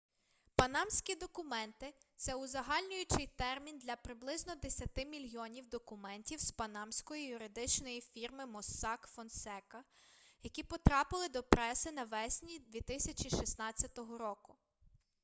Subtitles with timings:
[0.55, 9.07] панамські документи- це узагальнюючий термін для приблизно десяти мільйонів документів з панамської юридичної фірми моссак
[9.09, 9.83] фонсека
[10.43, 14.55] які потрапили до преси навесні 2016 року